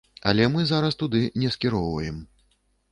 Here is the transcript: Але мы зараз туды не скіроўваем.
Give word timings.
Але 0.29 0.47
мы 0.53 0.63
зараз 0.71 0.97
туды 1.03 1.21
не 1.43 1.55
скіроўваем. 1.59 2.21